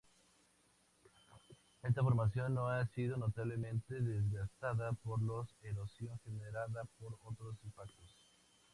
[1.83, 8.09] Esta formación no ha sido notablemente desgastada por la erosión generada por otros impactos.